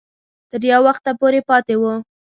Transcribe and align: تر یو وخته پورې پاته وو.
تر 0.49 0.61
یو 0.71 0.81
وخته 0.87 1.11
پورې 1.19 1.39
پاته 1.49 1.75
وو. 1.81 1.93